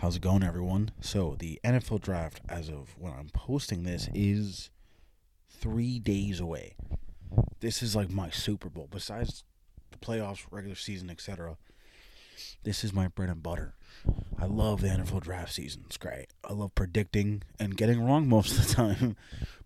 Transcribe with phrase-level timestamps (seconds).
[0.00, 0.92] How's it going, everyone?
[1.00, 4.70] So, the NFL draft, as of when I'm posting this, is
[5.50, 6.76] three days away.
[7.58, 8.86] This is like my Super Bowl.
[8.88, 9.42] Besides
[9.90, 11.56] the playoffs, regular season, etc.,
[12.62, 13.74] this is my bread and butter.
[14.40, 15.82] I love the NFL draft season.
[15.86, 16.26] It's great.
[16.48, 19.16] I love predicting and getting wrong most of the time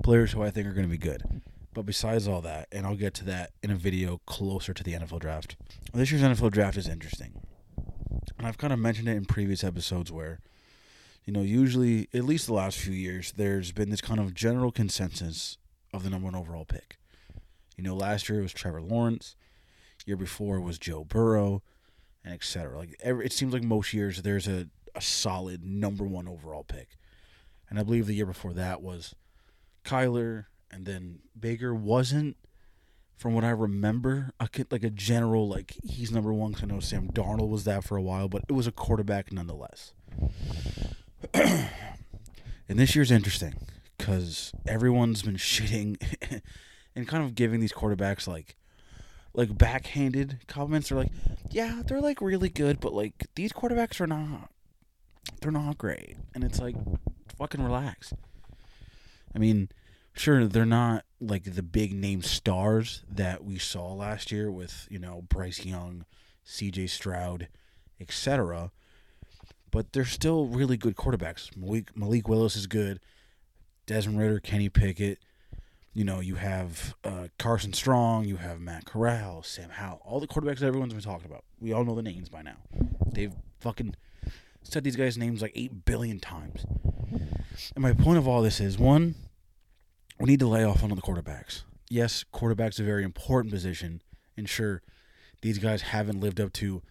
[0.03, 1.43] players who I think are going to be good.
[1.75, 4.95] But besides all that, and I'll get to that in a video closer to the
[4.95, 5.57] NFL draft,
[5.93, 7.42] this year's NFL draft is interesting.
[8.43, 10.41] And I've kind of mentioned it in previous episodes where,
[11.25, 14.73] you know, usually, at least the last few years, there's been this kind of general
[14.73, 15.59] consensus
[15.95, 16.99] of the number one overall pick.
[17.77, 19.37] You know, last year it was Trevor Lawrence,
[20.07, 21.63] year before was Joe Burrow,
[22.25, 22.77] and etc.
[22.77, 24.67] Like every, it seems like most years there's a,
[24.97, 26.97] a solid number one overall pick.
[27.71, 29.15] And I believe the year before that was
[29.85, 32.37] Kyler, and then Baker wasn't,
[33.23, 36.55] from what I remember, a, like a general like he's number one.
[36.55, 39.33] Cause I know Sam Darnold was that for a while, but it was a quarterback
[39.33, 39.93] nonetheless.
[41.33, 41.69] and
[42.69, 43.55] this year's interesting
[43.97, 46.03] because everyone's been shitting
[46.97, 48.57] and kind of giving these quarterbacks like
[49.35, 50.89] like backhanded comments.
[50.89, 51.13] They're like,
[51.49, 54.51] yeah, they're like really good, but like these quarterbacks are not.
[55.41, 56.75] They're not great, and it's like,
[57.39, 58.13] fucking relax.
[59.33, 59.69] I mean,
[60.15, 64.99] sure they're not like the big name stars that we saw last year with you
[64.99, 66.05] know Bryce Young,
[66.45, 66.89] C.J.
[66.89, 67.49] Stroud,
[68.01, 68.71] etc.
[69.71, 71.57] But they're still really good quarterbacks.
[71.57, 73.01] Malik, Malik Willis is good.
[73.87, 75.19] Desmond Ridder, Kenny Pickett.
[75.95, 80.27] You know, you have uh, Carson Strong, you have Matt Corral, Sam Howell, all the
[80.27, 81.45] quarterbacks that everyone's been talking about.
[81.61, 82.57] We all know the names by now.
[83.13, 83.95] They've fucking
[84.63, 86.65] said these guys' names like 8 billion times.
[87.75, 89.15] And my point of all this is one,
[90.19, 91.63] we need to lay off one of the quarterbacks.
[91.89, 94.03] Yes, quarterback's a very important position,
[94.37, 94.83] and sure,
[95.43, 96.83] these guys haven't lived up to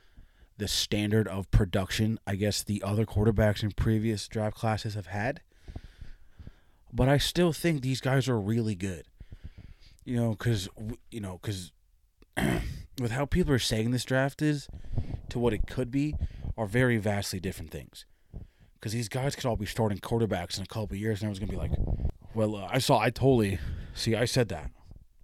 [0.58, 5.42] the standard of production I guess the other quarterbacks in previous draft classes have had.
[6.94, 9.06] But I still think these guys are really good.
[10.06, 10.70] You know, because
[11.10, 11.72] you know, because
[13.00, 14.68] with how people are saying this draft is
[15.30, 16.16] to what it could be,
[16.58, 18.06] are very vastly different things.
[18.74, 21.40] Because these guys could all be starting quarterbacks in a couple of years, and everyone's
[21.40, 21.72] gonna be like,
[22.34, 23.00] well, uh, I saw.
[23.00, 23.60] I totally
[23.94, 24.16] see.
[24.16, 24.72] I said that.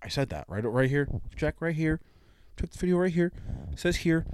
[0.01, 0.63] I said that right.
[0.63, 1.07] Right here.
[1.35, 1.99] Check right here.
[2.59, 3.31] Check the video right here.
[3.71, 4.25] It says here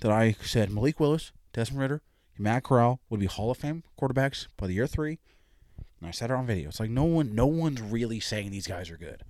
[0.00, 2.02] that I said Malik Willis, Desmond Ridder,
[2.38, 5.18] Matt Corral would be Hall of Fame quarterbacks by the year three.
[6.00, 6.68] And I said it on video.
[6.68, 9.22] It's like no one, no one's really saying these guys are good.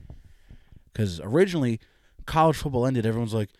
[0.92, 1.80] Because originally,
[2.26, 3.06] college football ended.
[3.06, 3.50] Everyone's like,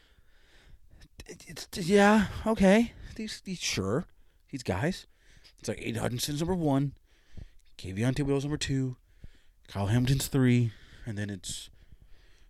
[1.27, 4.07] it's, yeah, okay, these, these sure,
[4.51, 5.07] these guys.
[5.59, 6.93] It's like Aidan Hutchinson's number one,
[7.79, 8.97] Kayvon Thibodeaux's number two,
[9.69, 10.73] Kyle Hamilton's three,
[11.07, 11.71] and then it's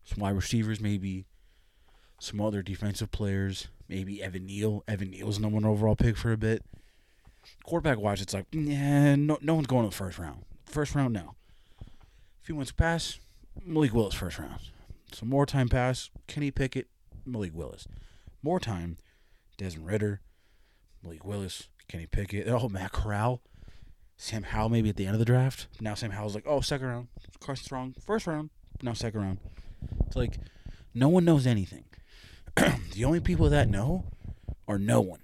[0.04, 1.26] some wide receivers, maybe
[2.18, 4.82] some other defensive players, maybe Evan Neal.
[4.88, 6.64] Evan Neal's number one overall pick for a bit.
[7.64, 10.44] Quarterback wise, it's like, yeah, no, no one's going to the first round.
[10.64, 11.34] First round, no.
[11.80, 13.18] A few months pass,
[13.64, 14.60] Malik Willis first round.
[15.12, 16.88] Some more time pass, Kenny Pickett,
[17.26, 17.86] Malik Willis.
[18.42, 18.96] More time,
[19.56, 20.20] Desmond Ridder,
[21.02, 22.48] Malik Willis, Kenny Pickett.
[22.48, 23.42] Oh, Matt Corral.
[24.22, 25.66] Sam Howell maybe at the end of the draft.
[25.80, 27.08] Now Sam Howell's like, oh, second round.
[27.40, 28.50] Carson Strong, first round.
[28.80, 29.38] Now second round.
[30.06, 30.38] It's like
[30.94, 31.86] no one knows anything.
[32.54, 34.04] the only people that know
[34.68, 35.22] are no one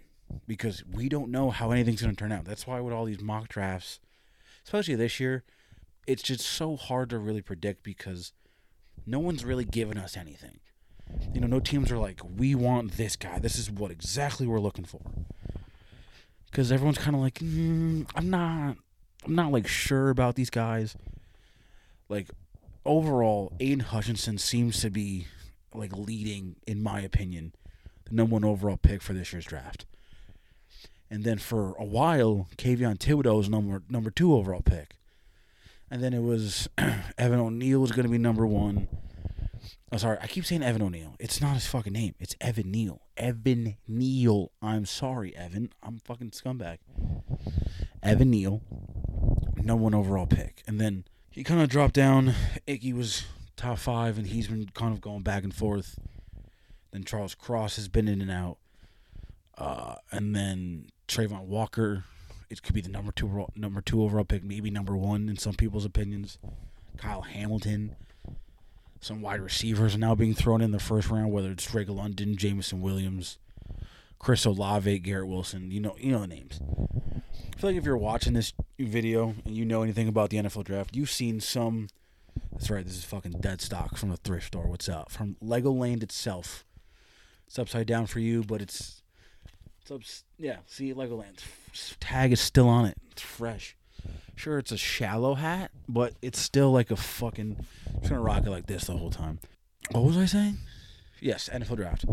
[0.48, 2.44] because we don't know how anything's going to turn out.
[2.44, 4.00] That's why with all these mock drafts,
[4.64, 5.44] especially this year,
[6.08, 8.32] it's just so hard to really predict because
[9.06, 10.58] no one's really given us anything.
[11.32, 13.38] You know, no teams are like, we want this guy.
[13.38, 15.02] This is what exactly we're looking for
[16.50, 18.76] because everyone's kind of like, mm, I'm not,
[19.24, 20.96] I'm not like sure about these guys.
[22.08, 22.28] Like
[22.84, 25.26] overall, Aidan Hutchinson seems to be
[25.74, 27.54] like leading, in my opinion,
[28.08, 29.84] the number one overall pick for this year's draft.
[31.10, 34.94] And then for a while, Kayvon Thibodeaux was number number two overall pick.
[35.90, 36.68] And then it was
[37.18, 38.88] Evan O'Neill was going to be number one.
[39.90, 41.16] Oh, sorry, I keep saying Evan O'Neill.
[41.18, 42.14] It's not his fucking name.
[42.20, 43.00] It's Evan Neal.
[43.16, 44.52] Evan Neal.
[44.60, 45.70] I'm sorry, Evan.
[45.82, 46.76] I'm fucking scumbag.
[48.02, 48.62] Evan Neal,
[49.56, 50.62] number one overall pick.
[50.66, 52.34] And then he kind of dropped down.
[52.66, 53.24] Ickey was
[53.56, 55.98] top five, and he's been kind of going back and forth.
[56.90, 58.58] Then Charles Cross has been in and out.
[59.56, 62.04] Uh, and then Travon Walker,
[62.48, 65.54] it could be the number two number two overall pick, maybe number one in some
[65.54, 66.38] people's opinions.
[66.96, 67.96] Kyle Hamilton
[69.00, 72.36] some wide receivers are now being thrown in the first round, whether it's Drake London,
[72.36, 73.38] Jameson Williams,
[74.18, 75.70] Chris Olave, Garrett Wilson.
[75.70, 76.60] You know, you know the names.
[76.62, 80.64] I feel like if you're watching this video and you know anything about the NFL
[80.64, 81.88] draft, you've seen some.
[82.52, 82.84] That's right.
[82.84, 84.66] This is fucking dead stock from the thrift store.
[84.68, 85.10] What's up?
[85.10, 86.64] From Legoland itself.
[87.46, 89.02] It's upside down for you, but it's
[89.82, 90.02] It's up.
[90.38, 91.42] Yeah, see Legoland.
[92.00, 92.96] Tag is still on it.
[93.10, 93.76] It's fresh.
[94.36, 97.64] Sure, it's a shallow hat, but it's still like a fucking.
[97.96, 99.40] It's gonna rock it like this the whole time.
[99.90, 100.58] What was I saying?
[101.20, 102.04] Yes, NFL draft.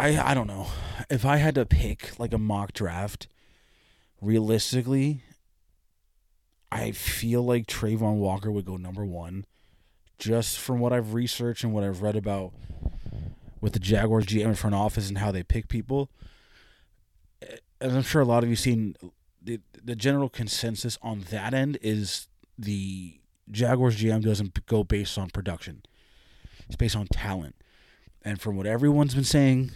[0.00, 0.66] I I don't know
[1.10, 3.28] if I had to pick like a mock draft.
[4.22, 5.22] Realistically,
[6.72, 9.44] I feel like Travon Walker would go number one,
[10.18, 12.52] just from what I've researched and what I've read about
[13.60, 16.10] with the Jaguars GM front office and how they pick people.
[17.42, 18.96] Eh, As I'm sure a lot of you seen,
[19.42, 22.26] the the general consensus on that end is
[22.58, 23.20] the
[23.50, 25.82] Jaguars GM doesn't go based on production;
[26.66, 27.54] it's based on talent.
[28.22, 29.72] And from what everyone's been saying,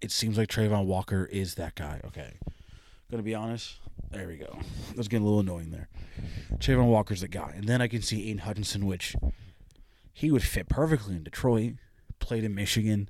[0.00, 2.00] it seems like Travon Walker is that guy.
[2.06, 2.34] Okay,
[3.10, 3.76] gonna be honest.
[4.10, 4.58] There we go.
[4.96, 5.88] That's getting a little annoying there.
[6.54, 9.14] Travon Walker's the guy, and then I can see Aidan Hutchinson, which
[10.12, 11.74] he would fit perfectly in Detroit.
[12.18, 13.08] Played in Michigan.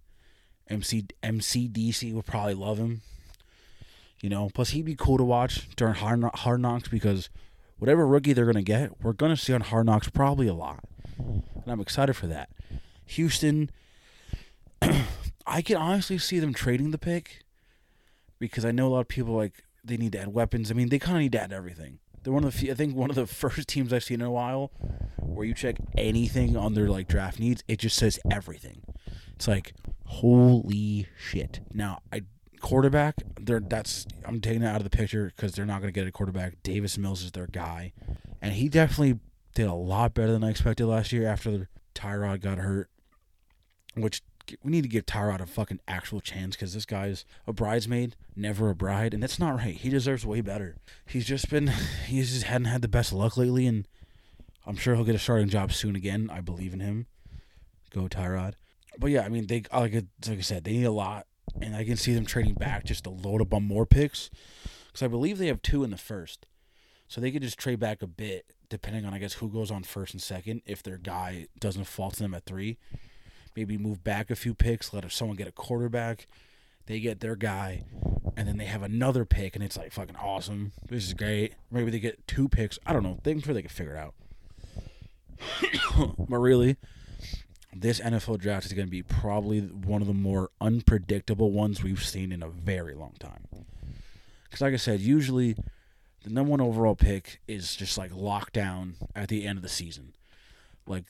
[0.69, 3.02] MC MCDC would probably love him.
[4.20, 7.31] You know, plus he'd be cool to watch during Hard, hard Knocks because
[7.78, 10.84] whatever rookie they're gonna get, we're gonna see on Hard Knocks probably a lot,
[11.19, 12.50] and I'm excited for that.
[13.06, 13.70] Houston,
[15.50, 17.41] I can honestly see them trading the pick
[18.38, 20.70] because I know a lot of people like they need to add weapons.
[20.70, 21.99] I mean, they kind of need to add everything.
[22.23, 24.26] They're one of the few, I think one of the first teams I've seen in
[24.26, 24.70] a while
[25.17, 28.82] where you check anything on their like draft needs, it just says everything.
[29.35, 29.75] It's like
[30.06, 31.61] holy shit.
[31.73, 32.23] Now, I
[32.61, 35.99] quarterback, they're that's I'm taking that out of the picture because they're not going to
[35.99, 36.62] get a quarterback.
[36.62, 37.93] Davis Mills is their guy,
[38.41, 39.19] and he definitely
[39.55, 42.88] did a lot better than I expected last year after the Tyrod got hurt.
[43.96, 44.23] Which
[44.62, 48.70] we need to give Tyrod a fucking actual chance because this guy's a bridesmaid, never
[48.70, 49.75] a bride, and that's not right.
[49.75, 50.76] He deserves way better.
[51.06, 51.69] He's just been,
[52.06, 53.87] he just hadn't had the best luck lately, and
[54.67, 56.31] I'm sure he'll get a starting job soon again.
[56.32, 57.06] I believe in him.
[57.91, 58.55] Go Tyrod.
[58.99, 61.26] But yeah, I mean, they like like I said, they need a lot,
[61.61, 64.31] and I can see them trading back just to load up on more picks,
[64.88, 66.46] because I believe they have two in the first,
[67.08, 69.82] so they could just trade back a bit depending on I guess who goes on
[69.82, 70.62] first and second.
[70.64, 72.79] If their guy doesn't fall to them at three,
[73.56, 76.26] maybe move back a few picks, let someone get a quarterback.
[76.87, 77.85] They get their guy,
[78.37, 80.73] and then they have another pick, and it's like fucking awesome.
[80.88, 81.55] This is great.
[81.70, 82.79] Maybe they get two picks.
[82.85, 83.19] I don't know.
[83.25, 84.14] I'm sure they can figure it out.
[86.19, 86.76] but really,
[87.73, 92.05] this NFL draft is going to be probably one of the more unpredictable ones we've
[92.05, 93.46] seen in a very long time.
[94.44, 95.55] Because, like I said, usually
[96.25, 99.69] the number one overall pick is just like locked down at the end of the
[99.69, 100.14] season.
[100.87, 101.05] Like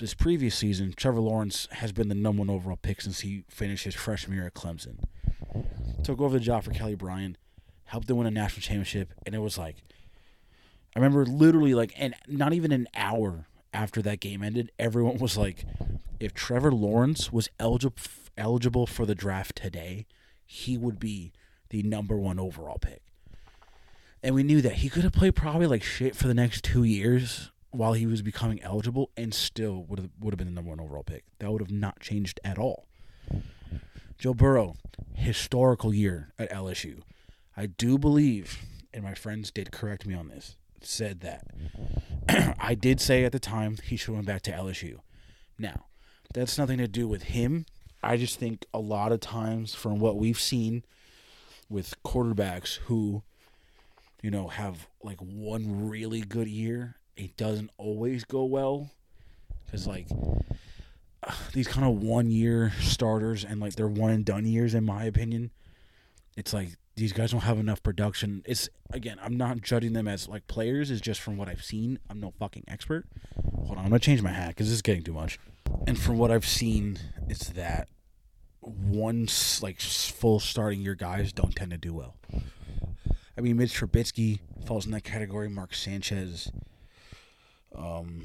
[0.00, 3.84] this previous season, Trevor Lawrence has been the number one overall pick since he finished
[3.84, 5.04] his freshman year at Clemson.
[6.02, 7.36] Took over the job for Kelly Bryant,
[7.84, 9.76] helped them win a national championship, and it was like,
[10.96, 15.36] I remember literally like, and not even an hour after that game ended, everyone was
[15.36, 15.64] like,
[16.18, 17.96] if Trevor Lawrence was eligible
[18.38, 20.06] eligible for the draft today,
[20.46, 21.32] he would be
[21.68, 23.02] the number one overall pick.
[24.22, 26.84] And we knew that he could have played probably like shit for the next two
[26.84, 30.70] years while he was becoming eligible, and still would have would have been the number
[30.70, 31.24] one overall pick.
[31.38, 32.86] That would have not changed at all.
[34.18, 34.74] Joe Burrow,
[35.14, 37.00] historical year at LSU.
[37.56, 38.58] I do believe,
[38.92, 41.46] and my friends did correct me on this, said that
[42.58, 44.98] I did say at the time he should went back to LSU.
[45.58, 45.86] Now,
[46.32, 47.66] that's nothing to do with him.
[48.02, 50.84] I just think a lot of times from what we've seen
[51.68, 53.22] with quarterbacks who,
[54.22, 58.90] you know, have like one really good year, it doesn't always go well.
[59.64, 60.08] Because, like,
[61.52, 65.04] these kind of one year starters and like they're one and done years, in my
[65.04, 65.50] opinion,
[66.36, 68.42] it's like these guys don't have enough production.
[68.46, 70.90] It's again, I'm not judging them as like players.
[70.90, 71.98] It's just from what I've seen.
[72.08, 73.06] I'm no fucking expert.
[73.54, 75.38] Hold on, I'm gonna change my hat because this is getting too much.
[75.86, 76.98] And from what I've seen,
[77.28, 77.88] it's that
[78.60, 82.16] once like full starting year guys don't tend to do well.
[83.38, 85.48] I mean, Mitch Trubisky falls in that category.
[85.48, 86.50] Mark Sanchez.
[87.74, 88.22] Um,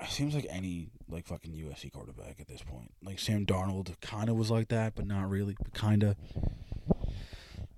[0.00, 2.92] it seems like any like fucking USC quarterback at this point.
[3.02, 5.56] Like Sam Darnold kind of was like that, but not really.
[5.62, 6.16] But kind of.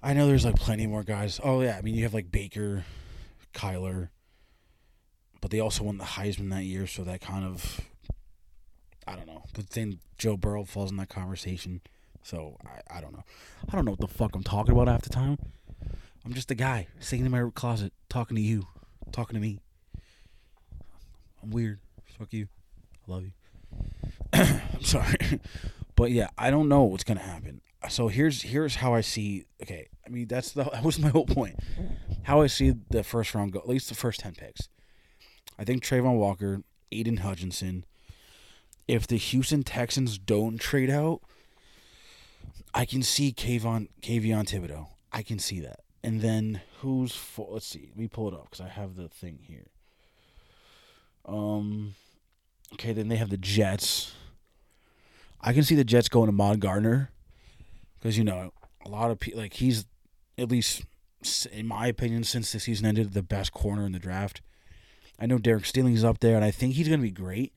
[0.02, 1.40] I know there's like plenty more guys.
[1.42, 2.84] Oh yeah, I mean you have like Baker,
[3.54, 4.08] Kyler,
[5.40, 7.80] but they also won the Heisman that year, so that kind of
[9.06, 9.44] I don't know.
[9.54, 11.80] But then Joe Burrow falls in that conversation.
[12.22, 13.24] So I, I don't know.
[13.68, 15.38] I don't know what the fuck I'm talking about half the time.
[16.24, 18.66] I'm just a guy sitting in my closet talking to you,
[19.10, 19.58] talking to me.
[21.42, 21.80] I'm weird.
[22.18, 22.48] Fuck you.
[23.08, 23.32] I love you.
[24.32, 25.40] I'm sorry.
[25.96, 29.46] but yeah, I don't know what's gonna happen so here's here's how I see.
[29.62, 31.58] Okay, I mean that's the that was my whole point.
[32.24, 34.68] How I see the first round go, at least the first ten picks.
[35.58, 37.84] I think Travon Walker, Aidan Hutchinson.
[38.88, 41.20] If the Houston Texans don't trade out,
[42.74, 44.88] I can see Kayvon Kayvon Thibodeaux.
[45.12, 45.80] I can see that.
[46.02, 47.48] And then who's for?
[47.50, 47.88] Let's see.
[47.90, 49.68] Let me pull it up because I have the thing here.
[51.24, 51.94] Um.
[52.74, 54.12] Okay, then they have the Jets.
[55.40, 57.10] I can see the Jets going to Mod Gardner
[57.98, 58.52] because you know
[58.84, 59.86] a lot of people like he's
[60.38, 60.82] at least
[61.52, 64.40] in my opinion since the season ended the best corner in the draft.
[65.18, 67.52] I know Derek Stingley's up there, and I think he's going to be great.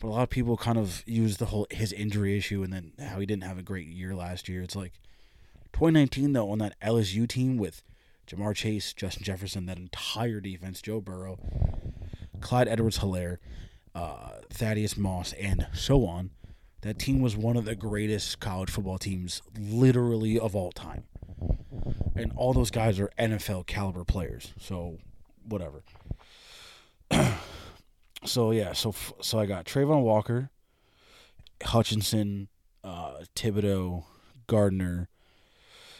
[0.00, 2.92] But a lot of people kind of use the whole his injury issue and then
[2.98, 4.62] how he didn't have a great year last year.
[4.62, 4.94] It's like
[5.74, 7.82] 2019 though on that LSU team with
[8.26, 11.38] Ja'Marr Chase, Justin Jefferson, that entire defense, Joe Burrow,
[12.40, 13.38] Clyde Edwards-Helaire,
[13.94, 16.30] uh, Thaddeus Moss, and so on.
[16.82, 21.04] That team was one of the greatest college football teams, literally of all time.
[22.14, 24.54] And all those guys are NFL caliber players.
[24.58, 24.98] So,
[25.46, 25.82] whatever.
[28.24, 30.50] so yeah, so so I got Travon Walker,
[31.62, 32.48] Hutchinson,
[32.84, 34.04] uh, Thibodeaux,
[34.46, 35.08] Gardner.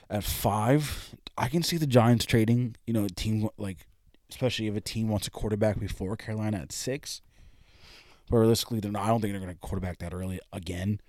[0.09, 2.77] At five, I can see the Giants trading.
[2.87, 3.87] You know, team like,
[4.31, 7.21] especially if a team wants a quarterback before Carolina at six.
[8.31, 11.01] But realistically, they're not, I don't think they're going to quarterback that early again.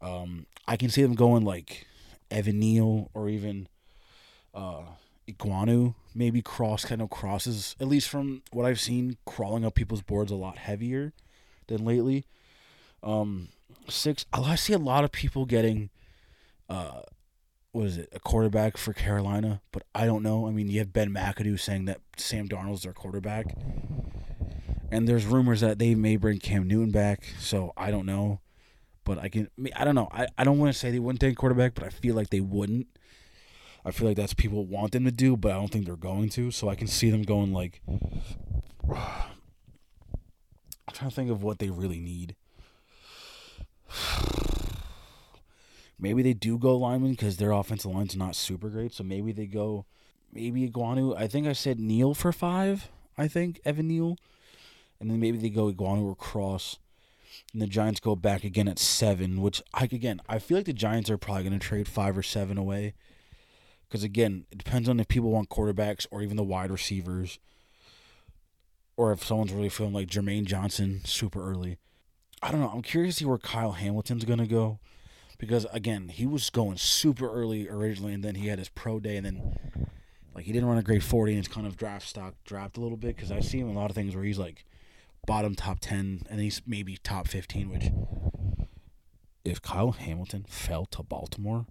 [0.00, 1.86] Um, I can see them going like
[2.30, 3.68] Evan Neal or even
[4.54, 4.82] uh,
[5.28, 10.02] Ekwonu, maybe cross kind of crosses, at least from what I've seen, crawling up people's
[10.02, 11.12] boards a lot heavier
[11.66, 12.24] than lately.
[13.02, 13.48] Um,
[13.88, 15.90] six, I see a lot of people getting,
[16.68, 17.02] uh,
[17.78, 20.48] what is it, a quarterback for Carolina, but I don't know.
[20.48, 23.54] I mean, you have Ben McAdoo saying that Sam Darnold's their quarterback,
[24.90, 28.40] and there's rumors that they may bring Cam Newton back, so I don't know.
[29.04, 30.08] But I can, I don't know.
[30.10, 32.40] I, I don't want to say they wouldn't take quarterback, but I feel like they
[32.40, 32.88] wouldn't.
[33.84, 36.30] I feel like that's people want them to do, but I don't think they're going
[36.30, 36.50] to.
[36.50, 37.80] So I can see them going like.
[38.90, 39.28] I'm
[40.92, 42.34] trying to think of what they really need.
[45.98, 48.92] maybe they do go lineman because their offensive line's not super great.
[48.92, 49.86] So maybe they go,
[50.32, 51.16] maybe Ekwonu.
[51.16, 52.88] I think I said Neal for five.
[53.16, 54.16] I think Evan Neal,
[55.00, 56.78] and then maybe they go Ekwonu or Cross,
[57.52, 59.42] and the Giants go back again at seven.
[59.42, 62.22] Which I again, I feel like the Giants are probably going to trade five or
[62.22, 62.94] seven away.
[63.88, 67.38] Because again, it depends on if people want quarterbacks or even the wide receivers,
[68.96, 71.78] or if someone's really feeling like Jermaine Johnson super early.
[72.42, 72.68] I don't know.
[72.68, 74.78] I'm curious to see where Kyle Hamilton's gonna go,
[75.38, 79.16] because again, he was going super early originally, and then he had his pro day,
[79.16, 79.56] and then
[80.34, 82.80] like he didn't run a great 40, and his kind of draft stock dropped a
[82.80, 83.16] little bit.
[83.16, 84.64] Because I see him in a lot of things where he's like
[85.26, 87.70] bottom top 10, and he's maybe top 15.
[87.70, 87.86] Which,
[89.44, 91.66] if Kyle Hamilton fell to Baltimore,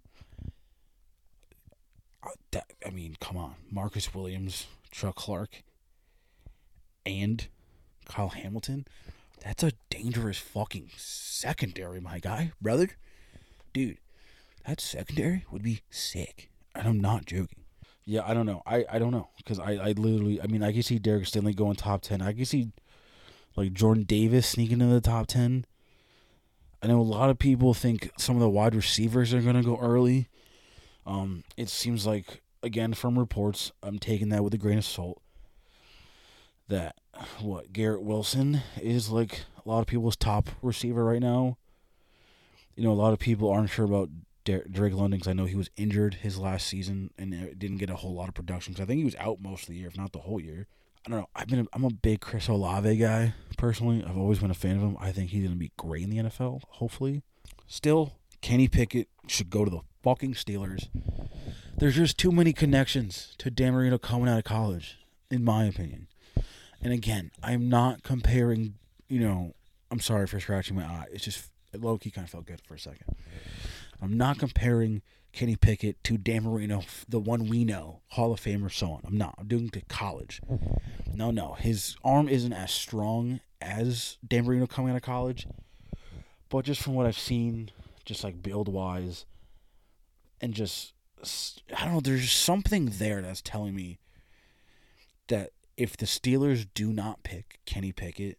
[2.24, 5.64] uh, that I mean, come on, Marcus Williams, Chuck Clark,
[7.06, 7.48] and
[8.06, 8.86] Kyle Hamilton.
[9.44, 12.90] That's a dangerous fucking secondary, my guy, brother.
[13.78, 13.98] Dude,
[14.66, 16.50] that secondary would be sick.
[16.74, 17.64] And I'm not joking.
[18.06, 18.64] Yeah, I don't know.
[18.66, 19.30] I, I don't know.
[19.38, 22.24] Because I, I literally, I mean, I can see Derek Stingley going top 10.
[22.24, 22.72] I can see,
[23.56, 25.66] like, Jordan Davis sneaking into the top 10.
[26.82, 29.62] I know a lot of people think some of the wide receivers are going to
[29.62, 30.28] go early.
[31.06, 35.22] Um, it seems like again from reports, I'm taking that with a grain of salt.
[36.68, 36.96] That
[37.40, 41.58] what Garrett Wilson is like a lot of people's top receiver right now.
[42.78, 44.10] You know, a lot of people aren't sure about
[44.46, 47.96] Drake London because I know he was injured his last season and didn't get a
[47.96, 48.74] whole lot of production.
[48.74, 50.68] Because I think he was out most of the year, if not the whole year.
[51.06, 51.30] I don't know.
[51.36, 54.04] I've been a, I'm a big Chris Olave guy personally.
[54.08, 54.98] I've always been a fan of him.
[55.00, 56.62] I think he's gonna be great in the NFL.
[56.70, 57.24] Hopefully,
[57.66, 60.90] still Kenny Pickett should go to the fucking Steelers.
[61.78, 64.98] There's just too many connections to Dan Marino coming out of college,
[65.30, 66.08] in my opinion.
[66.82, 68.76] And again, I'm not comparing,
[69.08, 69.54] you know,
[69.90, 71.06] I'm sorry for scratching my eye.
[71.12, 73.16] It's just low key kind of felt good for a second.
[74.02, 75.02] I'm not comparing
[75.34, 79.02] Kenny Pickett to Dan Marino, the one we know, Hall of Famer, so on.
[79.06, 79.36] I'm not.
[79.38, 80.42] I'm doing to college.
[81.14, 81.54] No, no.
[81.54, 85.48] His arm isn't as strong as Dan Marino coming out of college.
[86.50, 87.72] But just from what I've seen,
[88.06, 89.26] just like build wise,
[90.40, 90.94] and just
[91.76, 92.00] I don't know.
[92.00, 94.00] There's something there that's telling me
[95.28, 98.38] that if the Steelers do not pick Kenny Pickett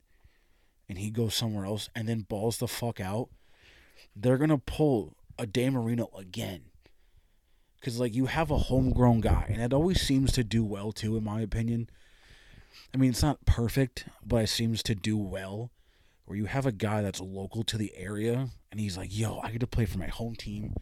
[0.88, 3.28] and he goes somewhere else and then balls the fuck out,
[4.14, 6.62] they're gonna pull a Dan Marino again.
[7.80, 11.16] Cause like you have a homegrown guy, and it always seems to do well too,
[11.16, 11.88] in my opinion.
[12.92, 15.71] I mean, it's not perfect, but it seems to do well.
[16.25, 19.52] Where you have a guy that's local to the area, and he's like, "Yo, I
[19.52, 20.75] get to play for my home team."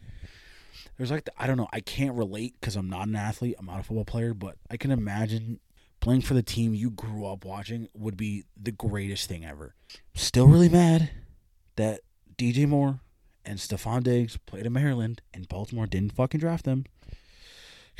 [0.97, 1.67] there's like the, I don't know.
[1.71, 3.55] I can't relate because I'm not an athlete.
[3.59, 5.59] I'm not a football player, but I can imagine
[5.99, 9.75] playing for the team you grew up watching would be the greatest thing ever.
[10.13, 11.09] Still really mad
[11.75, 12.01] that
[12.37, 13.01] DJ Moore
[13.45, 16.85] and Stefon Diggs played in Maryland, and Baltimore didn't fucking draft them.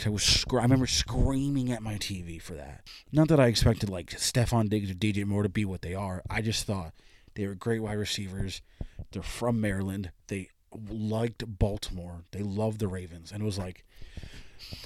[0.05, 2.83] I was I remember screaming at my TV for that.
[3.11, 6.21] Not that I expected like Stefon Diggs or DJ Moore to be what they are.
[6.29, 6.93] I just thought
[7.33, 8.61] they were great wide receivers.
[9.11, 10.11] They're from Maryland.
[10.27, 10.49] They
[10.89, 12.23] liked Baltimore.
[12.31, 13.85] They loved the Ravens, and it was like,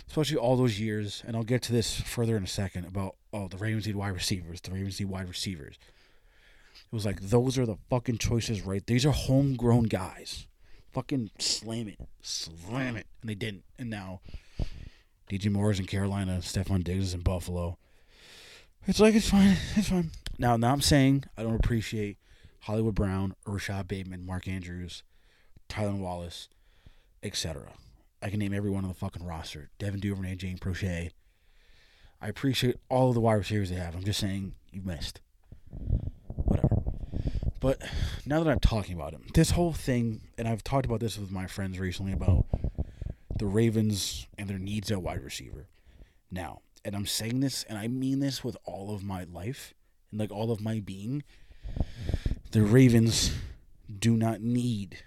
[0.07, 1.23] especially all those years.
[1.25, 4.13] And I'll get to this further in a second about oh the Ravens need wide
[4.13, 4.61] receivers.
[4.61, 5.77] The Ravens need wide receivers.
[6.73, 8.85] It was like those are the fucking choices, right?
[8.85, 10.47] These are homegrown guys.
[10.91, 13.63] Fucking slam it, slam it, and they didn't.
[13.79, 14.19] And now
[15.29, 17.77] DJ Moore's in Carolina, Stefon Diggs is in Buffalo.
[18.85, 20.11] It's like it's fine, it's fine.
[20.37, 22.17] Now, now I'm saying I don't appreciate
[22.61, 25.03] Hollywood Brown, Rashod Bateman, Mark Andrews,
[25.69, 26.49] Tylan Wallace,
[27.23, 27.73] etc.
[28.21, 29.69] I can name every one on the fucking roster.
[29.79, 31.09] Devin Duvernay, James Proche.
[32.21, 33.95] I appreciate all of the wide receivers they have.
[33.95, 35.21] I'm just saying you missed.
[36.27, 36.69] Whatever.
[37.59, 37.81] But
[38.25, 41.31] now that I'm talking about him, this whole thing, and I've talked about this with
[41.31, 42.45] my friends recently about
[43.37, 45.67] the Ravens and their needs at wide receiver.
[46.29, 49.73] Now, and I'm saying this, and I mean this with all of my life
[50.11, 51.23] and like all of my being.
[52.51, 53.33] The Ravens
[53.99, 54.97] do not need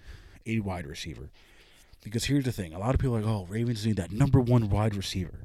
[0.45, 1.31] a wide receiver.
[2.05, 4.39] Because here's the thing a lot of people are like, oh, Ravens need that number
[4.39, 5.39] one wide receiver.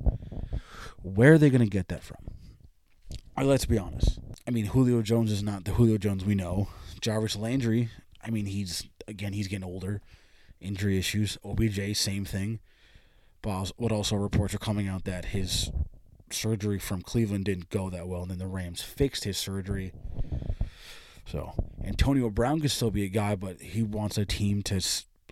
[1.02, 2.18] Where are they going to get that from?
[3.34, 4.18] Right, let's be honest.
[4.46, 6.68] I mean, Julio Jones is not the Julio Jones we know.
[7.00, 7.88] Jarvis Landry,
[8.22, 10.02] I mean, he's, again, he's getting older.
[10.60, 11.38] Injury issues.
[11.42, 12.60] OBJ, same thing.
[13.40, 15.70] But what also reports are coming out that his
[16.28, 19.92] surgery from Cleveland didn't go that well, and then the Rams fixed his surgery.
[21.24, 24.82] So Antonio Brown could still be a guy, but he wants a team to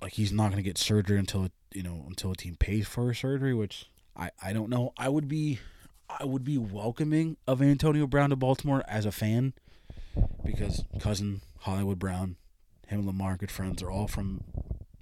[0.00, 3.12] like he's not going to get surgery until you know until a team pays for
[3.14, 4.92] surgery, which I I don't know.
[4.96, 5.60] I would be
[6.08, 9.52] I would be welcoming of Antonio Brown to Baltimore as a fan
[10.44, 12.36] because cousin Hollywood Brown,
[12.86, 14.42] him and Lamar, good friends, are all from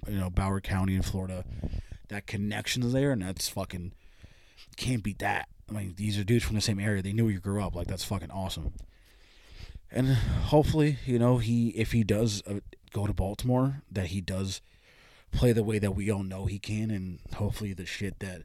[0.08, 1.44] you know Broward County in Florida
[2.08, 3.92] that connection's there, and that's fucking
[4.76, 5.48] can't beat that.
[5.68, 7.02] I mean, these are dudes from the same area.
[7.02, 7.74] They knew you grew up.
[7.74, 8.74] Like that's fucking awesome.
[9.90, 12.60] And hopefully, you know, he if he does uh,
[12.92, 14.60] go to Baltimore, that he does
[15.36, 18.42] play the way that we all know he can, and hopefully the shit that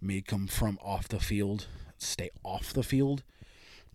[0.00, 3.22] may come from off the field stay off the field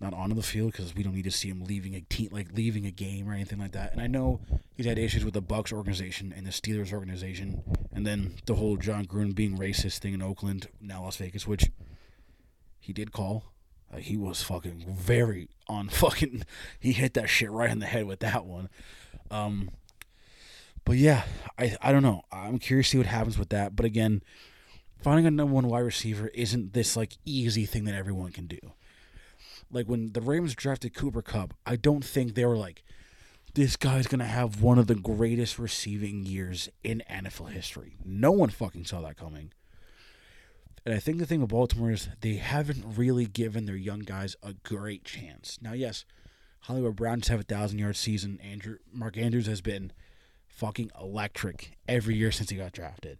[0.02, 2.48] not onto the field because we don't need to see him leaving a team like
[2.54, 3.92] leaving a game or anything like that.
[3.92, 4.40] And I know
[4.76, 7.62] he's had issues with the Bucks organization and the Steelers organization,
[7.92, 11.70] and then the whole Jon Gruden being racist thing in Oakland, now Las Vegas, which
[12.80, 13.46] he did call.
[13.94, 16.44] Uh, he was fucking very on fucking.
[16.80, 18.70] He hit that shit right in the head with that one.
[19.32, 19.72] Um,
[20.90, 21.24] but yeah,
[21.58, 22.24] I I don't know.
[22.32, 23.76] I'm curious to see what happens with that.
[23.76, 24.24] But again,
[25.02, 28.60] finding a number one wide receiver isn't this like easy thing that everyone can do
[29.72, 32.84] like when the Ravens drafted Cooper Kupp, I don't think they were like,
[33.54, 37.98] this guy's gonna have one of the greatest receiving years in NFL history.
[38.04, 39.52] No one fucking saw that coming.
[40.86, 44.36] And I think the thing with Baltimore is they haven't really given their young guys
[44.42, 45.60] a great chance.
[45.62, 46.06] Now, yes,
[46.62, 48.40] Hollywood Brown just have a thousand yard season.
[48.42, 49.92] Andrew Mark Andrews has been
[50.60, 53.18] fucking electric every year since he got drafted.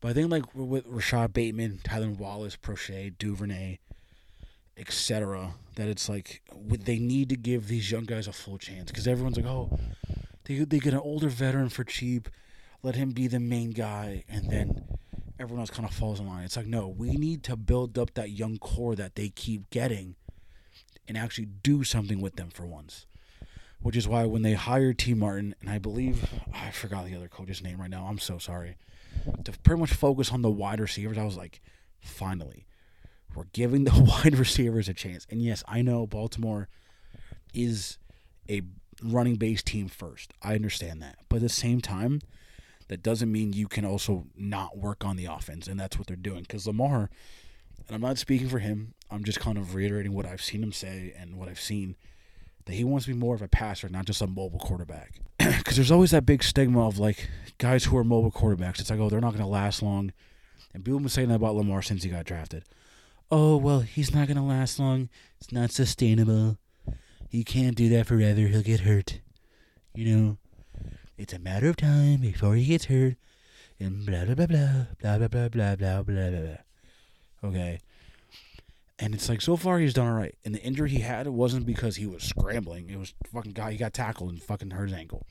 [0.00, 3.78] But I think like with Rashod Bateman, Tylan Wallace, Proche, Duvernay,
[4.78, 5.54] etc.
[5.76, 9.36] That it's like they need to give these young guys a full chance because everyone's
[9.36, 9.78] like, oh,
[10.44, 12.28] they they get an older veteran for cheap,
[12.82, 14.84] let him be the main guy, and then
[15.38, 16.44] everyone else kind of falls in line.
[16.44, 20.16] It's like no, we need to build up that young core that they keep getting,
[21.06, 23.04] and actually do something with them for once.
[23.84, 27.28] Which is why when they hired Tee Martin, and I believe I forgot the other
[27.28, 28.06] coach's name right now.
[28.08, 28.76] I'm so sorry.
[29.44, 31.60] To pretty much focus on the wide receivers, I was like,
[32.00, 32.66] finally
[33.34, 33.92] we're giving the
[34.24, 35.26] wide receivers a chance.
[35.30, 36.68] And yes, I know Baltimore
[37.52, 37.98] is
[38.48, 38.62] a
[39.02, 40.32] running base team first.
[40.42, 41.16] I understand that.
[41.28, 42.20] But at the same time,
[42.88, 45.66] that doesn't mean you can also not work on the offense.
[45.66, 46.42] And that's what they're doing.
[46.42, 47.10] Because Lamar,
[47.86, 50.72] and I'm not speaking for him, I'm just kind of reiterating what I've seen him
[50.72, 51.96] say and what I've seen
[52.66, 55.20] that he wants to be more of a passer, not just a mobile quarterback.
[55.38, 58.80] Because there's always that big stigma of like guys who are mobile quarterbacks.
[58.80, 60.12] It's like, oh, they're not going to last long.
[60.72, 62.64] And people have been saying that about Lamar since he got drafted
[63.30, 65.08] oh, well, he's not going to last long.
[65.40, 66.58] It's not sustainable.
[67.28, 68.40] He can't do that forever.
[68.40, 69.20] He'll get hurt.
[69.94, 70.38] You know,
[71.16, 73.16] it's a matter of time before he gets hurt.
[73.80, 77.48] And blah, blah, blah, blah, blah, blah, blah, blah, blah, blah, blah.
[77.50, 77.80] Okay.
[78.98, 80.36] And it's like, so far he's done all right.
[80.44, 82.90] And the injury he had, it wasn't because he was scrambling.
[82.90, 85.26] It was fucking guy, he got tackled and fucking hurt his ankle.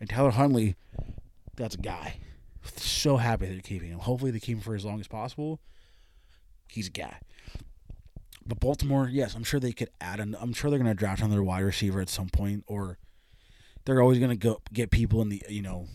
[0.00, 0.74] And Tyler Huntley,
[1.56, 2.16] that's a guy.
[2.76, 3.98] So happy they're keeping him.
[4.00, 5.60] Hopefully they keep him for as long as possible
[6.72, 7.18] he's a guy.
[8.44, 10.36] But Baltimore, yes, I'm sure they could add an.
[10.40, 12.98] I'm sure they're to draft another wide receiver at some point, or
[13.84, 15.86] they're always to go get people in the you know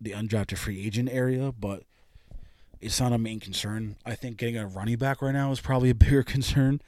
[0.00, 1.84] the undrafted free agent area, but
[2.80, 3.96] it's not a main concern.
[4.04, 6.80] I think getting a running back right now is probably a bigger concern,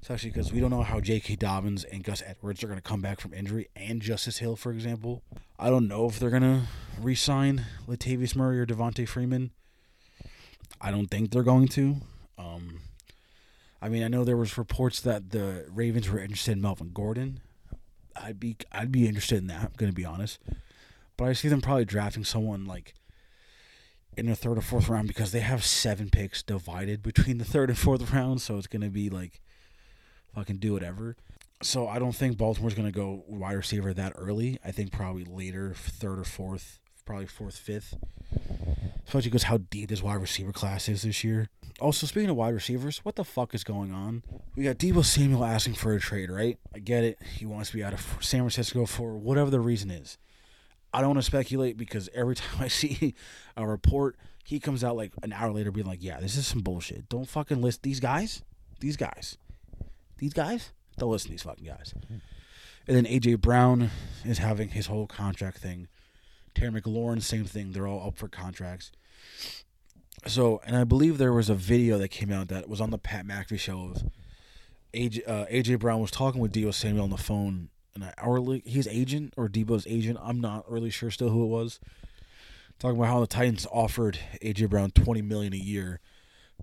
[0.00, 1.36] especially because we don't know how J.K.
[1.36, 4.72] Dobbins and Gus Edwards are going to come back from injury, and Justice Hill, for
[4.72, 5.22] example.
[5.58, 6.62] I don't know if they're going to
[7.00, 9.50] re-sign Latavius Murray or Devonta Freeman.
[10.80, 11.96] I don't think they're going to.
[12.36, 12.80] Um,
[13.80, 17.40] I mean, I know there was reports that the Ravens were interested in Melvin Gordon.
[18.16, 19.60] I'd be I'd be interested in that.
[19.62, 20.38] I'm gonna be honest,
[21.16, 22.94] but I see them probably drafting someone like
[24.16, 27.70] in the third or fourth round because they have seven picks divided between the third
[27.70, 29.40] and fourth round, so it's gonna be like
[30.34, 31.16] fucking do whatever.
[31.62, 34.58] So I don't think Baltimore's gonna go wide receiver that early.
[34.64, 37.94] I think probably later, third or fourth, probably fourth, fifth.
[39.06, 41.48] Especially because how deep this wide receiver class is this year.
[41.80, 44.22] Also, speaking of wide receivers, what the fuck is going on?
[44.56, 46.58] We got Deebo Samuel asking for a trade, right?
[46.74, 47.18] I get it.
[47.36, 50.16] He wants to be out of San Francisco for whatever the reason is.
[50.94, 53.14] I don't want to speculate because every time I see
[53.56, 56.60] a report, he comes out like an hour later being like, yeah, this is some
[56.60, 57.08] bullshit.
[57.08, 58.42] Don't fucking list these guys.
[58.80, 59.36] These guys.
[60.18, 60.72] These guys.
[60.96, 61.92] Don't listen to these fucking guys.
[62.86, 63.90] And then AJ Brown
[64.24, 65.88] is having his whole contract thing.
[66.54, 67.72] Terry McLaurin, same thing.
[67.72, 68.92] They're all up for contracts.
[70.26, 72.98] So, and I believe there was a video that came out that was on the
[72.98, 74.04] Pat McAfee show of
[74.94, 78.88] AJ, uh, AJ Brown was talking with Deebo Samuel on the phone, and our his
[78.88, 81.80] agent or Deebo's agent, I'm not really sure still who it was,
[82.78, 86.00] talking about how the Titans offered AJ Brown 20 million a year,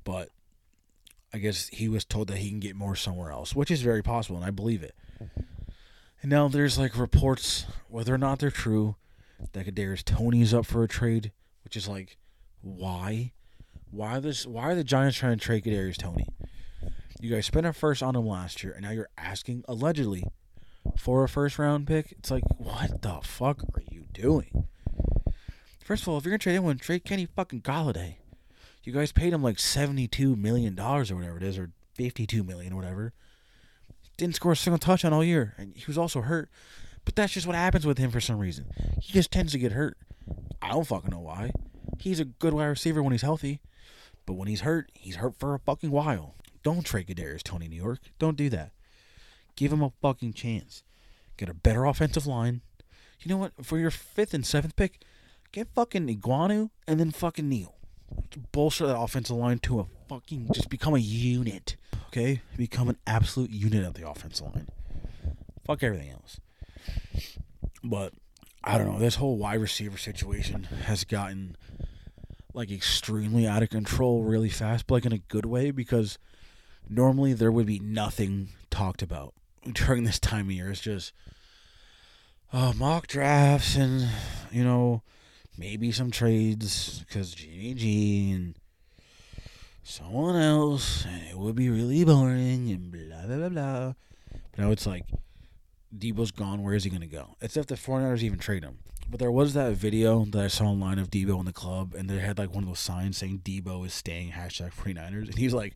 [0.03, 0.29] but
[1.33, 4.01] I guess he was told that he can get more somewhere else, which is very
[4.01, 4.95] possible, and I believe it.
[6.21, 8.95] And now there's like reports, whether or not they're true,
[9.53, 11.31] that Kadarius Toney's up for a trade,
[11.63, 12.17] which is like,
[12.61, 13.31] why?
[13.89, 14.45] Why this?
[14.45, 16.27] Why are the Giants trying to trade Kadarius Toney?
[17.19, 20.25] You guys spent a first on him last year, and now you're asking allegedly
[20.97, 22.11] for a first round pick.
[22.11, 24.67] It's like, what the fuck are you doing?
[25.83, 28.15] First of all, if you're gonna trade anyone, trade Kenny fucking Golladay.
[28.83, 32.73] You guys paid him like seventy-two million dollars or whatever it is, or fifty-two million
[32.73, 33.13] or whatever.
[34.17, 36.49] Didn't score a single touchdown all year, and he was also hurt.
[37.03, 38.65] But that's just what happens with him for some reason.
[39.01, 39.97] He just tends to get hurt.
[40.61, 41.51] I don't fucking know why.
[41.99, 43.59] He's a good wide receiver when he's healthy,
[44.25, 46.35] but when he's hurt, he's hurt for a fucking while.
[46.63, 47.99] Don't trade Kadarius Toney New York.
[48.19, 48.71] Don't do that.
[49.55, 50.83] Give him a fucking chance.
[51.37, 52.61] Get a better offensive line.
[53.21, 53.53] You know what?
[53.63, 55.01] For your fifth and seventh pick,
[55.51, 57.75] get fucking Ekwonu and then fucking Neal.
[58.51, 61.77] Bolster that offensive line to a fucking just become a unit.
[62.07, 62.41] Okay?
[62.57, 64.67] Become an absolute unit of the offensive line.
[65.65, 66.39] Fuck everything else.
[67.83, 68.13] But
[68.63, 68.99] I don't know.
[68.99, 71.55] This whole wide receiver situation has gotten
[72.53, 76.17] like extremely out of control really fast, but like in a good way because
[76.89, 79.33] normally there would be nothing talked about
[79.73, 80.69] during this time of year.
[80.69, 81.13] It's just
[82.53, 84.09] uh, mock drafts and
[84.51, 85.03] you know
[85.57, 88.55] maybe some trades because Jimmy G and
[89.83, 93.93] someone else, and it would be really boring and blah blah blah blah.
[94.51, 95.05] But now it's like
[95.95, 96.63] Deebo's gone.
[96.63, 97.35] Where is he to go?
[97.41, 98.79] It's if the 49ers even trade him.
[99.09, 102.09] But there was that video that I saw online of Deebo in the club, and
[102.09, 105.25] they had like one of those signs saying Deebo is staying, hashtag 49ers.
[105.25, 105.75] And he's like,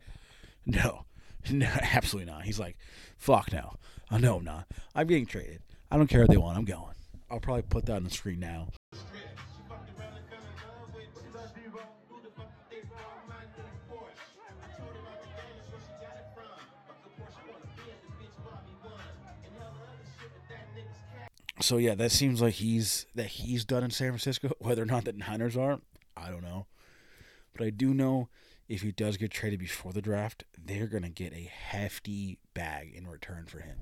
[0.66, 1.04] no,
[1.52, 2.44] no, absolutely not.
[2.44, 2.78] He's like,
[3.18, 3.76] fuck no.
[4.10, 4.68] I know I'm not.
[4.94, 5.62] I'm getting traded.
[5.92, 6.58] I don't care if they want.
[6.58, 6.96] I'm going.
[7.30, 8.68] I'll probably put that on the screen now.
[21.62, 24.52] So yeah, that seems like he's that he's done in San Francisco.
[24.60, 25.80] Whether or not the Niners are,
[26.16, 26.68] I don't know.
[27.54, 28.30] But I do know
[28.68, 33.08] if he does get traded before the draft, they're gonna get a hefty bag in
[33.08, 33.78] return for him.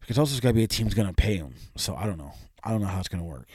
[0.00, 1.54] Because also it's gotta be a team's gonna pay him.
[1.76, 2.32] So I don't know.
[2.62, 3.48] I don't know how it's gonna work.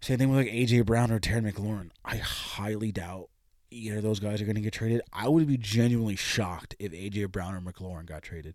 [0.00, 1.90] Same thing with like AJ Brown or Terry McLaurin.
[2.04, 3.30] I highly doubt
[3.70, 5.00] either of those guys are gonna get traded.
[5.12, 8.54] I would be genuinely shocked if AJ Brown or McLaurin got traded.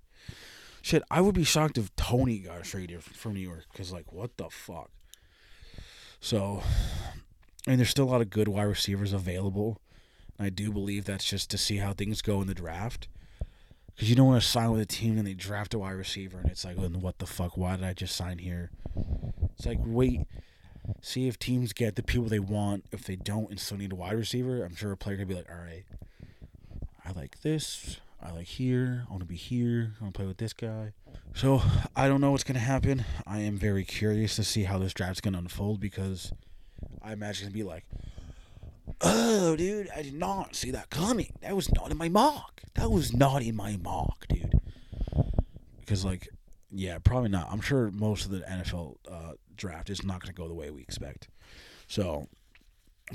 [0.81, 4.37] Shit, I would be shocked if Toney got traded from New York because, like, what
[4.37, 4.89] the fuck?
[6.21, 6.63] So,
[7.69, 9.79] mean, there's still a lot of good wide receivers available.
[10.39, 13.07] I do believe that's just to see how things go in the draft.
[13.93, 16.39] Because you don't want to sign with a team and they draft a wide receiver
[16.39, 17.57] and it's like, well, what the fuck?
[17.57, 18.71] Why did I just sign here?
[19.57, 20.21] It's like, wait,
[21.01, 22.85] see if teams get the people they want.
[22.93, 25.35] If they don't and still need a wide receiver, I'm sure a player could be
[25.35, 25.83] like, all right,
[27.05, 27.99] I like this.
[28.21, 29.03] I like here.
[29.07, 29.93] I want to be here.
[29.99, 30.93] I want to play with this guy.
[31.33, 31.61] So
[31.95, 33.03] I don't know what's going to happen.
[33.27, 36.31] I am very curious to see how this draft's going to unfold because
[37.01, 37.85] I imagine it'd be like,
[39.01, 41.33] oh, dude, I did not see that coming.
[41.41, 42.61] That was not in my mock.
[42.75, 44.59] That was not in my mock, dude.
[45.79, 46.29] Because, like,
[46.71, 47.49] yeah, probably not.
[47.51, 50.69] I'm sure most of the NFL uh, draft is not going to go the way
[50.69, 51.29] we expect.
[51.87, 52.27] So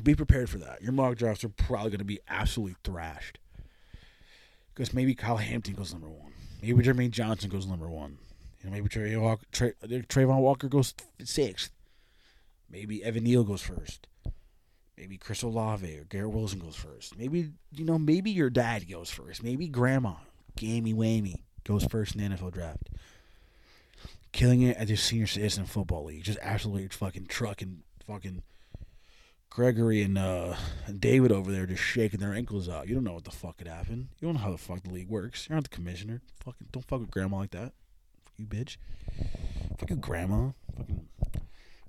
[0.03, 0.83] be prepared for that.
[0.83, 3.39] Your mock drafts are probably going to be absolutely thrashed.
[4.75, 6.33] Because maybe Kyle Hampton goes number one.
[6.61, 8.19] Maybe Jermaine Johnson goes number one.
[8.61, 11.71] You know, maybe Trey Walker, Trey, Travon Walker goes sixth.
[12.69, 14.09] Maybe Evan Neal goes first.
[14.97, 17.19] Maybe Chris Olave or Garrett Wilson goes first.
[17.19, 19.43] Maybe you know, maybe your dad goes first.
[19.43, 20.15] Maybe grandma,
[20.57, 22.91] Gamey Wamey, goes first in the NFL draft.
[24.33, 26.25] Killing it at the senior citizen football league.
[26.25, 28.43] Just absolutely fucking trucking fucking
[29.51, 30.57] Gregory and uh
[30.99, 32.89] David over there just shaking their ankles out.
[32.89, 34.09] You don't know what the fuck could happen.
[34.21, 35.49] You don't know how the fuck the league works.
[35.49, 36.23] You're not the commissioner.
[36.45, 37.73] Fucking don't fuck with grandma like that.
[38.25, 38.77] Fuck you, bitch.
[39.79, 40.51] Fuck grandma.
[40.77, 41.07] Fucking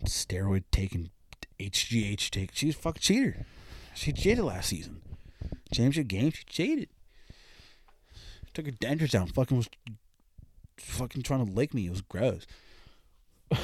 [0.06, 1.10] steroid taking
[1.60, 2.52] HGH take.
[2.54, 3.46] She's a fucking cheater.
[3.94, 5.02] She cheated last season.
[5.72, 6.90] Championship game, she cheated.
[8.54, 9.28] Took her dentures down.
[9.28, 9.70] Fucking was
[10.78, 11.88] fucking trying to lick me.
[11.88, 12.46] It was gross.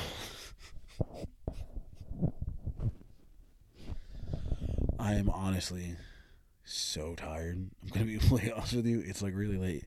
[5.00, 5.96] I am honestly
[6.64, 7.70] so tired.
[7.82, 9.04] I'm gonna be completely honest with you.
[9.06, 9.86] It's like really late,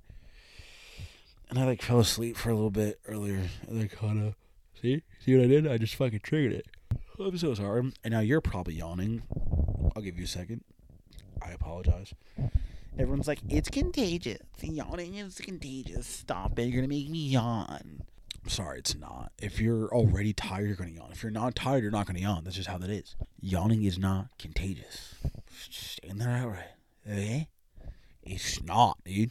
[1.51, 3.40] and I like fell asleep for a little bit earlier.
[3.69, 4.35] And I kind of
[4.81, 5.67] see see what I did.
[5.67, 6.67] I just fucking triggered it.
[7.18, 7.92] I'm so sorry.
[8.03, 9.22] And now you're probably yawning.
[9.94, 10.62] I'll give you a second.
[11.42, 12.12] I apologize.
[12.98, 14.38] Everyone's like, it's contagious.
[14.61, 16.07] Yawning is contagious.
[16.07, 16.62] Stop it.
[16.62, 18.03] You're going to make me yawn.
[18.42, 19.33] I'm sorry, it's not.
[19.40, 21.11] If you're already tired, you're going to yawn.
[21.12, 22.44] If you're not tired, you're not going to yawn.
[22.44, 23.16] That's just how that is.
[23.40, 25.14] Yawning is not contagious.
[25.70, 26.64] Stand there outright.
[27.09, 27.48] Okay?
[28.22, 29.31] It's not, dude.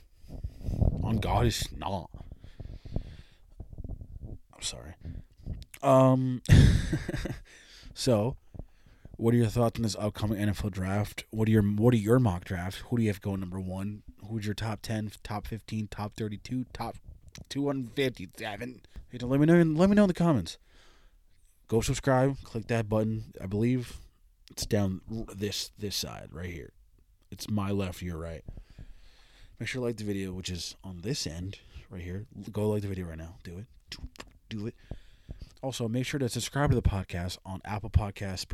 [1.04, 2.10] On God, it's not.
[4.54, 4.94] I'm sorry.
[5.82, 6.42] Um,
[7.94, 8.38] so
[9.18, 11.26] what are your thoughts on this upcoming NFL draft?
[11.30, 12.80] What are your what are your mock drafts?
[12.90, 14.04] Who do you have going number one?
[14.28, 16.96] Who's your top ten, top fifteen, top thirty two, top
[17.50, 18.82] two hundred fifty seven?
[19.22, 19.62] Let me know.
[19.62, 20.58] Let me know in the comments.
[21.68, 22.38] Go subscribe.
[22.44, 23.34] Click that button.
[23.42, 23.98] I believe
[24.50, 25.02] it's down
[25.36, 26.74] this this side right here.
[27.32, 28.44] It's my left, your right.
[29.60, 32.26] Make sure to like the video, which is on this end right here.
[32.52, 33.36] Go like the video right now.
[33.44, 33.66] Do it.
[34.50, 34.76] Do it.
[35.64, 38.46] Also, make sure to subscribe to the podcast on Apple Podcasts,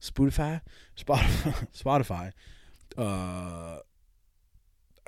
[0.00, 0.60] Spotify,
[1.76, 2.32] Spotify.
[2.96, 3.80] Uh,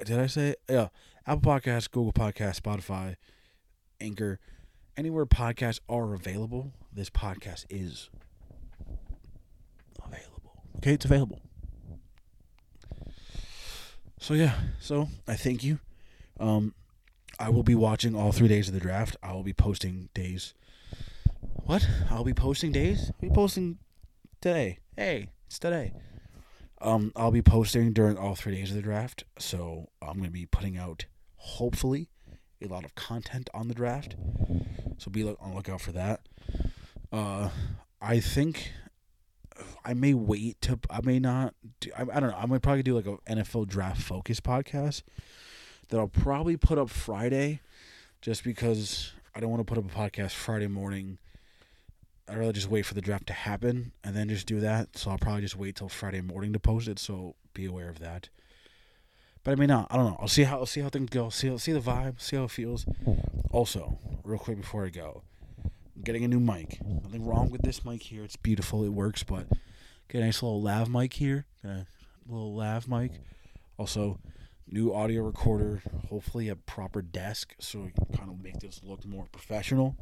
[0.05, 0.88] did I say yeah?
[1.25, 3.14] Apple Podcasts, Google Podcasts, Spotify,
[4.01, 4.40] Anchor,
[4.97, 6.73] anywhere podcasts are available.
[6.92, 8.11] This podcast is
[10.05, 10.64] available.
[10.79, 11.40] Okay, it's available.
[14.19, 15.79] So yeah, so I thank you.
[16.40, 16.75] Um,
[17.38, 19.16] I will be watching all three days of the draft.
[19.23, 20.53] I will be posting days.
[21.40, 21.87] What?
[22.11, 23.11] I'll be posting days.
[23.11, 23.79] I'll be posting
[24.40, 24.79] today.
[24.96, 25.92] Hey, it's today.
[26.81, 30.46] Um, I'll be posting during all three days of the draft, so I'm gonna be
[30.46, 32.11] putting out hopefully
[32.62, 34.16] a lot of content on the draft.
[34.99, 36.20] So be on the lookout for that.
[37.12, 37.51] Uh,
[38.01, 38.72] I think
[39.85, 40.79] I may wait to.
[40.90, 41.55] I may not.
[41.81, 42.37] Do, I, I don't know.
[42.37, 45.03] I might probably do like a NFL draft focus podcast
[45.88, 47.61] that I'll probably put up Friday,
[48.20, 51.18] just because I don't want to put up a podcast Friday morning
[52.29, 54.96] I'd rather just wait for the draft to happen and then just do that.
[54.99, 56.99] So I'll probably just wait till Friday morning to post it.
[56.99, 58.29] So be aware of that.
[59.44, 59.87] But I mean, not.
[59.90, 60.16] I don't know.
[60.20, 61.29] I'll see how I'll see how things go.
[61.31, 62.20] See see the vibe.
[62.20, 62.85] See how it feels.
[63.53, 65.22] Also, real quick before I go,
[65.64, 66.81] I'm getting a new mic.
[66.85, 68.25] Nothing wrong with this mic here.
[68.25, 68.83] It's beautiful.
[68.85, 69.22] It works.
[69.22, 69.46] But
[70.09, 71.46] get a nice little lav mic here.
[71.62, 71.87] a
[72.29, 73.12] little lav mic.
[73.79, 74.18] Also,
[74.69, 75.83] new audio recorder.
[76.09, 79.97] Hopefully, a proper desk so we can kind of make this look more professional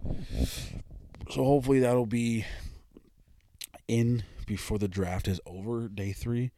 [1.31, 2.45] so hopefully that'll be
[3.89, 6.53] in before the draft is over, day three.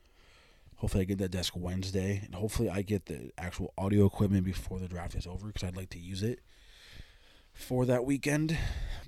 [0.77, 4.79] Hopefully, I get that desk Wednesday, and hopefully, I get the actual audio equipment before
[4.79, 6.41] the draft is over because I'd like to use it
[7.55, 8.59] for that weekend.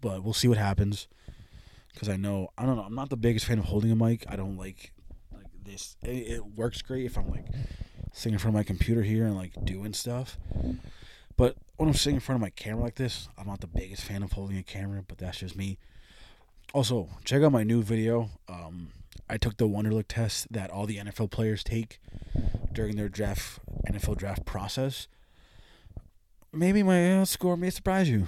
[0.00, 1.08] But we'll see what happens
[1.92, 2.84] because I know I don't know.
[2.84, 4.24] I'm not the biggest fan of holding a mic.
[4.28, 4.92] I don't like
[5.34, 5.96] like this.
[6.02, 7.46] It, it works great if I'm like
[8.12, 10.36] sitting in front of my computer here and like doing stuff.
[11.36, 14.02] But when I'm sitting in front of my camera like this, I'm not the biggest
[14.02, 15.78] fan of holding a camera, but that's just me.
[16.74, 18.30] Also, check out my new video.
[18.48, 18.88] Um,
[19.30, 22.00] I took the Wonderlic test that all the NFL players take
[22.72, 25.06] during their draft NFL draft process.
[26.52, 28.26] Maybe my uh, score may surprise you,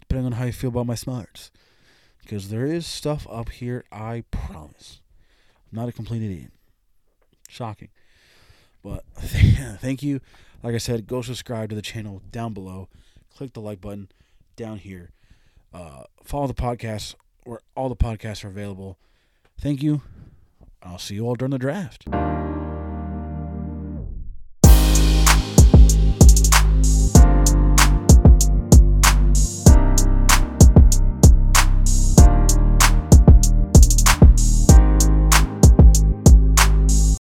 [0.00, 1.50] depending on how you feel about my smarts.
[2.20, 5.00] Because there is stuff up here, I promise.
[5.72, 6.52] I'm not a complete idiot.
[7.48, 7.88] Shocking.
[8.82, 10.20] But thank you.
[10.62, 12.88] Like I said, go subscribe to the channel down below.
[13.36, 14.10] Click the like button
[14.56, 15.10] down here.
[15.72, 17.14] Uh, follow the podcast
[17.44, 18.98] where all the podcasts are available.
[19.60, 20.02] Thank you.
[20.82, 22.06] I'll see you all during the draft.